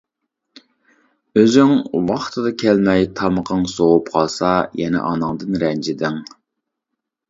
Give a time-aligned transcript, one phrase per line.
[1.41, 1.73] ئۆزۈڭ
[2.09, 6.23] ۋاقتىدا كەلمەي تامىقىڭ سوۋۇپ قالسا يەنە ئاناڭدىن رەنجىدىڭ.